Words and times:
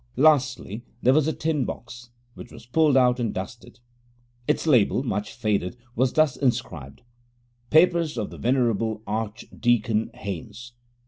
Lastly, 0.17 0.83
there 1.03 1.13
was 1.13 1.27
a 1.27 1.31
tin 1.31 1.63
box, 1.63 2.09
which 2.33 2.51
was 2.51 2.65
pulled 2.65 2.97
out 2.97 3.19
and 3.19 3.31
dusted. 3.35 3.79
Its 4.47 4.65
label, 4.65 5.03
much 5.03 5.31
faded, 5.31 5.77
was 5.95 6.11
thus 6.13 6.35
inscribed: 6.35 7.03
'Papers 7.69 8.17
of 8.17 8.31
the 8.31 8.39
Ven. 8.39 8.99
Archdeacon 9.05 10.09
Haynes. 10.15 10.73